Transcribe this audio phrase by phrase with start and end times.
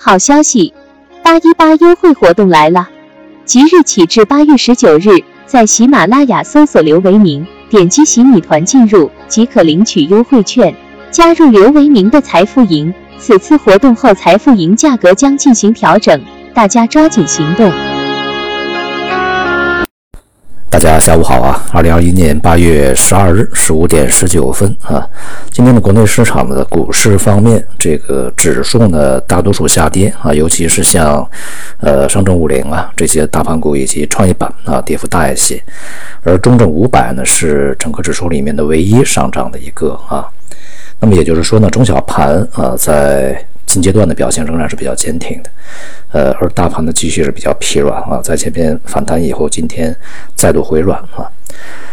[0.00, 0.72] 好消息，
[1.24, 2.88] 八一八优惠活动来了！
[3.44, 10.72] 即日起至八月十九日，在喜马拉雅搜索刘维明，点击喜米团进入即可领取优惠券，
[11.10, 12.94] 加入刘维明的财富营。
[13.18, 16.22] 此次活动后，财富营价格将进行调整，
[16.54, 17.72] 大家抓紧行动。
[20.70, 21.64] 大家下午好啊！
[21.72, 25.04] 二零二一年八月十二日十五点十九分啊，
[25.50, 31.26] 今天的国内市场的股市方面，这个指数呢大多数下跌啊，尤其是像
[31.80, 35.60] 呃上证五零啊这些大盘股以及创业板啊跌幅大一些，
[36.22, 40.28] 而中证五百呢是整个指数里面的唯一上涨的一个啊。
[41.00, 43.42] 那么也就是说呢，中小盘啊在。
[43.68, 45.50] 近阶段的表现仍然是比较坚挺的，
[46.12, 49.94] 呃，而大盘的继续是比较疲软啊，在前边反弹以后，今天
[50.34, 51.28] 再度回软啊，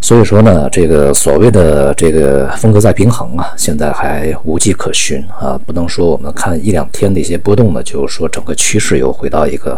[0.00, 9.76] 所以说呢，这个所谓的这个风格在平衡啊，现在还无迹可寻啊，不能说我们看一两天的一些波动呢，就是说整个趋势又回到一个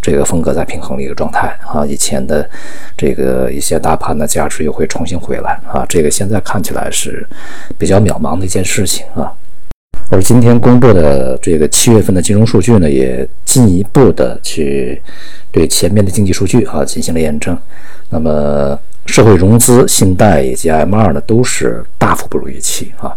[0.00, 2.48] 这个风格在平衡的一个状态啊，以前的
[2.96, 7.28] 这个一些大盘的价值又会重新回来啊，这个现在看起来是
[7.76, 9.30] 比较渺茫的一件事情啊。
[10.08, 15.02] 而今天公布的这个七月份的金融数据呢，也进一步的去
[15.50, 17.58] 对前面的经济数据啊进行了验证。
[18.10, 23.12] 那么，社会融资、信贷以及 M2 呢，都是大幅不如预期啊。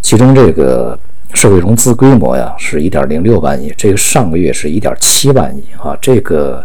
[0.00, 0.96] 其中这个
[1.34, 6.64] 社会融资规模呀，是一点零六万亿，这个上个月是一点七万亿啊，这个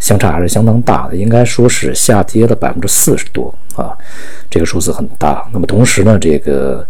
[0.00, 3.96] 相差还是相当大的，应该说是下跌了百分之四十多啊，
[4.50, 5.48] 这个数字很大。
[5.52, 6.84] 那么同时呢，这个。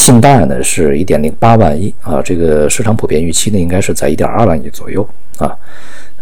[0.00, 5.54] 信贷呢是一点零八万亿啊，这个市场普遍预期呢应该是在一点二万亿左右啊，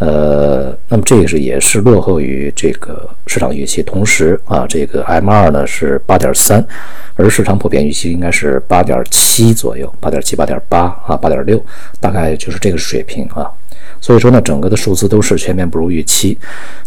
[0.01, 6.67] 呃，那么这个是也是落后于这个市场预期，同时啊，这个 M 二呢是八点三，
[7.15, 11.65] 而市场普遍预期应该是八点七左右，八点七、八点八啊，八点六，
[12.01, 13.49] 大概就是这个水平啊，
[14.01, 16.37] 所以说呢，整个的数字都是全面不如预期，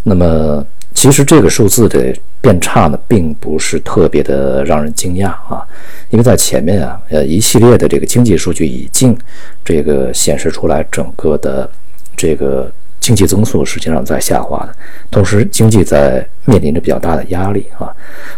[0.03, 0.65] 那么。
[0.93, 5.65] 其实这个数字的变差呢，并不是特别的让人惊讶啊，
[6.09, 9.17] 因为在前面啊，呃，一系列的这个经济数据已经
[9.63, 11.69] 这个显示出来，整个的
[12.15, 14.75] 这个经济增速实际上在下滑的，
[15.09, 17.89] 同时经济在面临着比较大的压力啊，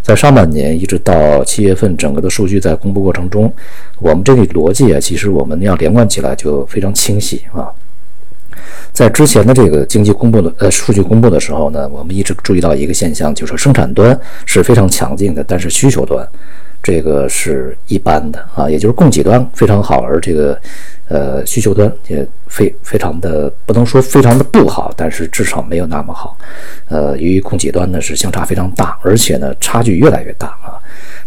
[0.01, 3.51] 在上半年一直到七月份，整个的数据在公布过程中，
[3.99, 7.67] 我们这个逻辑啊，其实我们要连贯起来就非常清晰啊。
[8.93, 16.25] 在之前的这个经济公布的呃数据公布的时候呢，我们一直注意到一个现象，就是生产端是非常强劲的，但是需求端
[16.81, 20.59] 这个是一般的啊，也就是供给端非常好，而这个
[21.07, 26.37] 呃需求端也非非常的不能说非常的不好，但是至少没有那么好。
[26.89, 30.77] 呃，由于供给端呢是相差非常大，而且呢差距越来越大啊。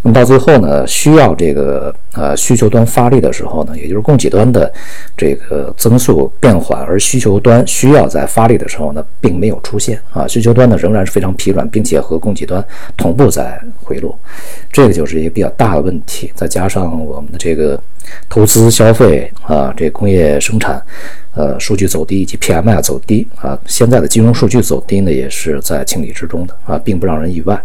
[0.06, 4.72] 那么到最后呢，需要这个呃需求端发力的时候呢，也就是供给端的
[5.16, 10.24] 这个增速变缓，而需求端需要在发力的时候呢，并没有出现啊。
[10.28, 12.64] 需求端呢仍然是非常疲软，并且和供给端
[12.96, 14.16] 同步在回落，
[14.70, 16.30] 这个就是一个比较大的问题。
[16.36, 17.76] 再加上我们的这个
[18.28, 20.80] 投资消费啊，这工业生产
[21.34, 27.60] 呃数据走低，以及 PMI 走低啊，现在的金融数据走低呢，也是在情理之中的啊，并不让人意外。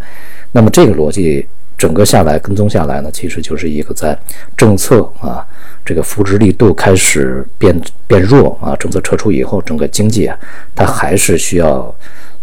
[0.51, 1.45] 那么这个逻辑。
[1.81, 4.15] 整个下来跟踪下来呢，其实就是一个在
[4.55, 5.43] 政策啊
[5.83, 7.75] 这个扶持力度开始变
[8.05, 10.37] 变弱啊，政策撤出以后，整个经济啊
[10.75, 11.91] 它还是需要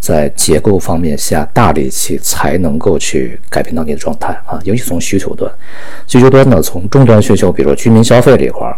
[0.00, 5.48] 在结构方面下大力气才能够去改变当前的状态啊，尤其从需求端，
[6.08, 8.76] 需求端呢从终端需求，比如说居民消费这一块儿，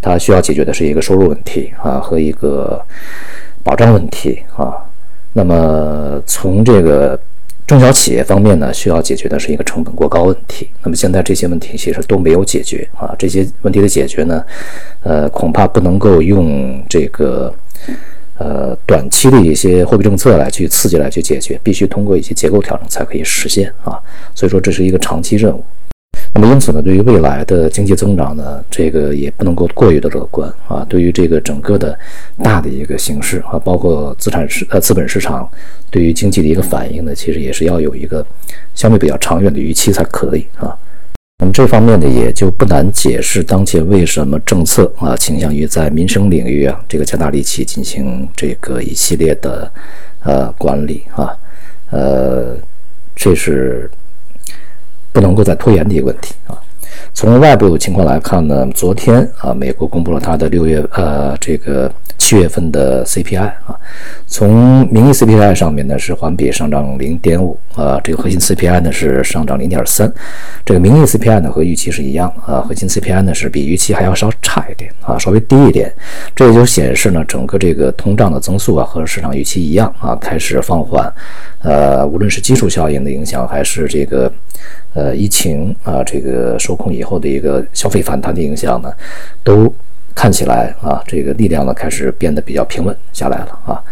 [0.00, 2.80] 它需要解决的是一个收入问题啊和一个
[3.64, 4.86] 保障问题啊，
[5.32, 7.18] 那么从这个。
[7.70, 10.68] 中小企业方面呢，需要解决的是一个成本过高问题。
[10.82, 13.14] 那么现在这些问题其实都没有解决啊。
[13.16, 14.44] 这些问题的解决呢，
[15.04, 17.54] 呃，恐怕不能够用这个
[18.38, 23.96] 呃短期的一些货币政策来去刺激来去解决，必须通过一些结构调整才可以实现啊。
[24.34, 25.64] 所以说这是一个长期任务。
[26.32, 30.86] 那么因此呢，对于未来的经济增长呢，这个也不能够过于的乐观啊。
[30.88, 31.98] 对于这个整个的
[32.42, 35.50] 大的一个形势啊，包括资产市呃资本市场
[35.90, 38.24] 对于经济的一个反应呢，其实也是要有一个
[38.76, 40.72] 相对比较长远的预期才可以啊。
[41.40, 49.70] 那么这方面呢，也就不难解释当前为什么政策啊倾向于在民生领域啊这个加大力气进行这个一系列的
[50.22, 51.36] 呃管理啊，
[51.90, 52.56] 呃，
[53.16, 53.90] 这是。
[55.12, 56.56] 不能够再拖延的一个问题啊。
[57.12, 61.90] 从外部情况来看呢，昨天啊，美国公布了它的六月呃这个
[62.30, 63.76] 七月份的 CPI 啊，
[64.28, 70.08] 从名义 CPI 上面呢是环比上涨零点五啊，这个核心 CPI 呢是上涨零点三，
[70.64, 75.92] 这个名义 CPI 呢和预期是一样啊，核心 CPI 呢是比预期还要稍差一点啊，稍微低一点，
[76.32, 81.12] 这也就显示呢整个这个通胀的增速啊和市场预期一样啊，开始放缓，
[81.64, 84.32] 呃，无论是基础效应的影响还是这个
[84.94, 88.92] 呃疫情啊这个受控以后的一个消费反弹的影响呢，
[89.42, 89.74] 都。
[90.14, 93.82] 看起来啊，这个力量呢开始变得比较平稳下来了啊，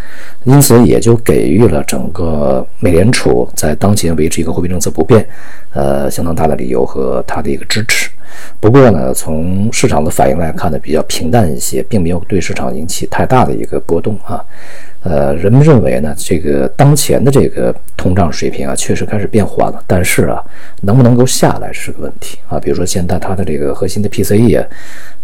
[0.45, 5.27] 因此也就给予了整个美联储在当前维持一个货币政策不变，
[5.73, 8.11] 呃，相当大的理由和它的一个支持。
[8.61, 14.45] 不过呢，从市场的反应来看呢，比较平淡一些，并没有对市场引起太大的一个波动啊。
[15.09, 19.83] 呃，人们认为呢，这个当前的这个通胀水平啊，确实开始变缓了。
[19.87, 20.45] 但是啊，
[20.83, 22.61] 能不能够下来是个问题啊。
[22.61, 24.63] 比如说现在它的这个核心的 PCE，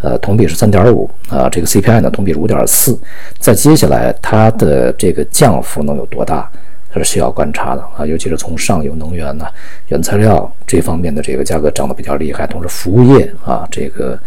[0.01, 2.99] 呃，同比是三点五啊，这个 CPI 呢同比是五点四，
[3.39, 6.51] 在接下来它的这个降幅能有多大，
[6.91, 8.07] 这是需要观察的啊。
[8.07, 9.45] 尤其是从上游能源呢、
[9.89, 14.19] 原材料这方面的这个价格涨得比较厉害，同时服务业啊这个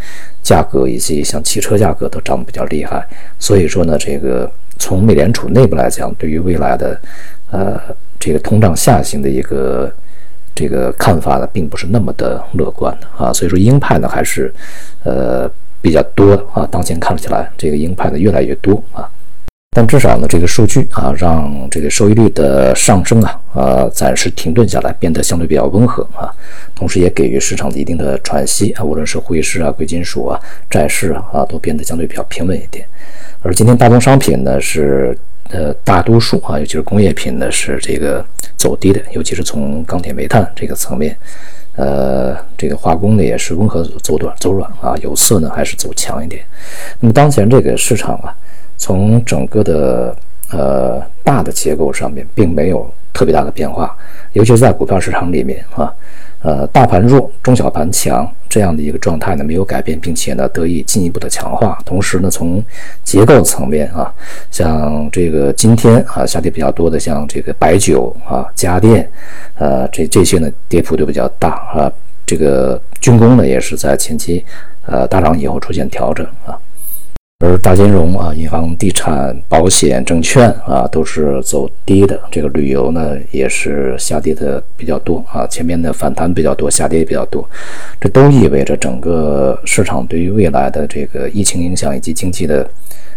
[0.43, 3.03] 价格以及像汽车价格都涨得比较厉害，
[3.39, 4.47] 所以说呢，这个。
[4.79, 6.99] 从美联储内部来讲，对于未来的，
[7.51, 7.79] 呃，
[8.19, 9.91] 这个通胀下行的一个
[10.55, 13.31] 这个看法呢，并不是那么的乐观的啊。
[13.33, 14.53] 所以说，鹰派呢还是
[15.03, 15.49] 呃
[15.81, 16.67] 比较多的啊。
[16.71, 19.09] 当前看起来，这个鹰派呢越来越多啊。
[19.71, 26.33] 但至少呢，这个数据啊，让这个收益率的上升啊，呃，暂时停顿下来，变得相对比较温和啊。
[26.73, 28.83] 同时，也给予市场的一定的喘息啊。
[28.83, 32.87] 无论是汇市啊、贵金属啊、债市啊，啊，都变得相对比较平稳一点。
[33.43, 35.17] 而今天大宗商品呢是
[35.49, 38.25] 呃大多数啊，尤其是工业品呢是这个
[38.57, 41.15] 走低的，尤其是从钢铁、煤炭这个层面，
[41.75, 46.43] 呃，这个化工呢也是温和走短走软啊，有色呢还是走强一点。
[46.99, 48.35] 那么当前这个市场啊，
[48.77, 50.15] 从整个的
[50.51, 53.95] 呃大的结构上面并没有特别大的变化，
[54.33, 55.93] 尤其是在股票市场里面啊。
[56.43, 61.77] 呃，大盘弱，中小盘强，这样的一个状态呢没有改变，并且呢得以进一步的强化。
[61.83, 62.63] 同时呢，从
[63.03, 64.13] 结构层面啊，
[64.51, 69.09] 像这个今天啊下跌比较多的，像这个白酒啊、家电，
[69.55, 71.91] 呃，这这些呢跌幅都比较大啊。
[72.25, 74.45] 这个军工呢也是在前期
[74.85, 76.57] 呃大涨以后出现调整啊。
[77.45, 82.19] 而大金融啊，银行、地产、保险、证券啊，都是走低的。
[82.31, 85.45] 这个旅游呢，也是下跌的比较多啊。
[85.45, 87.47] 前面的反弹比较多，下跌也比较多。
[88.01, 92.67] 这都意味着整个市场对于未来的这个疫情影响以及经济的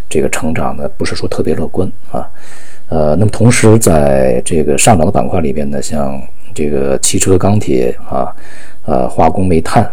[0.06, 2.28] 这个成长呢，不是说特别乐观啊。
[2.90, 6.20] 呃，那么同时在这个上涨的板块里边呢，像
[6.54, 8.28] 这个汽车、钢铁啊，
[8.84, 9.90] 呃，化工、煤炭。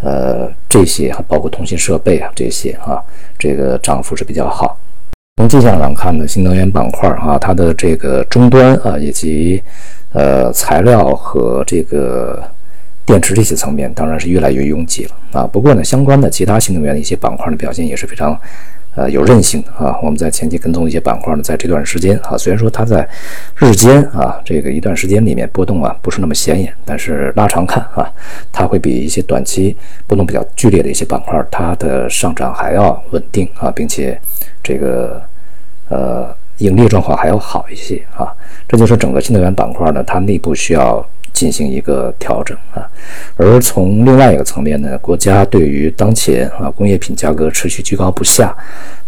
[0.00, 3.02] 呃，这些还包括通信设备啊，这些啊，
[3.38, 4.78] 这个涨幅是比较好。
[5.36, 9.62] 从迹象上看呢，新能源板块啊，它的这个终端啊，以及
[10.12, 12.42] 呃材料和这个
[13.06, 15.46] 电池这些层面，当然是越来越拥挤了啊。
[15.46, 18.38] 不过呢，相关的其他新能源的一些板块的表现也是非常。
[18.98, 23.08] 呃，有韧性啊，我们在前期跟踪一些板块呢，在这段时间啊，虽然说它在
[23.54, 28.10] 日间啊这个一段时间里面波动啊不是那么显眼，但是拉长看啊，
[28.50, 29.76] 它会比一些短期
[30.08, 34.20] 波动比较剧烈的一些板块，它的上涨还要稳定啊，并且
[34.64, 35.22] 这个
[35.90, 38.30] 呃盈利状况还要好一些啊，
[38.68, 41.04] 这就是整个新能源板块呢，它内部需要。
[41.34, 42.82] 进行一个调整啊，
[43.36, 48.52] 而从另外一个层面呢，国家对于当前啊工业品价格持续居高不下，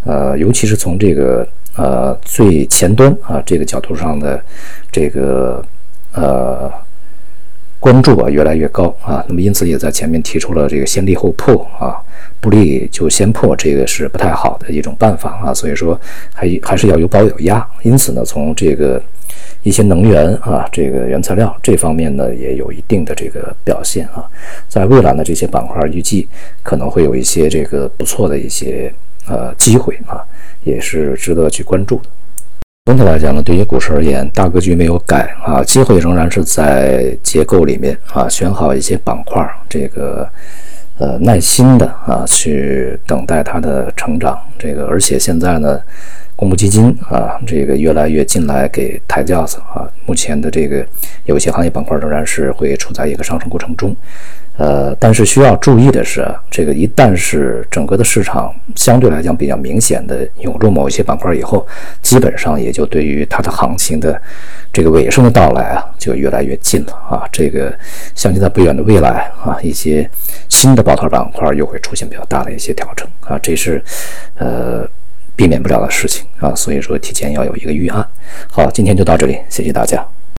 [0.05, 1.45] 呃，尤其是从这个
[1.75, 4.41] 呃最前端啊这个角度上的
[4.89, 5.61] 这个
[6.13, 6.71] 呃
[7.81, 11.99] 关注啊越来越高啊，那么因此也在前面提出了这个先立后破啊，
[12.39, 15.99] 不立就先破，这个是不太好的一种办法啊，所以说
[16.33, 19.01] 还还是要有保有压，因此呢，从这个。
[19.63, 24.25] 一些能源啊，这个原材料这方面呢，也有一定的这个表现啊。
[24.67, 26.27] 在未来呢，这些板块预计
[26.63, 28.91] 可能会有一些这个不错的一些
[29.27, 30.25] 呃机会啊，
[30.63, 32.09] 也是值得去关注的。
[32.85, 40.27] 总体来讲呢，对于股市而言，大格局没有改啊，机会仍然是在结构里面啊，选好一些板块，这个
[40.97, 44.35] 呃耐心的啊去等待它的成长。
[44.57, 45.79] 这个而且现在呢。
[46.33, 49.87] 公募基金啊，这个越来越进来给抬轿子啊。
[50.07, 50.83] 目前的这个
[51.25, 53.95] 有些行业板块仍然是会处在一个上升过程中，
[54.61, 61.65] 呃，但是需要注意的是，这个一旦是整个的市场相对来讲比较明显的涌入某一些板块以后，
[62.03, 64.21] 基本上也就对于它的行情的
[64.71, 67.27] 这个尾声的到来啊，就越来越近了啊。
[67.31, 67.73] 这个
[68.13, 70.07] 相信在不远的未来啊，一些
[70.47, 73.83] 新的抱团板块又会出现比较大的一些调整啊，这是
[74.35, 74.87] 呃。
[75.33, 78.05] 避免不了的事情啊，所以说提前要有一个预案。
[78.51, 80.05] 好，今天就到这里，谢谢大家。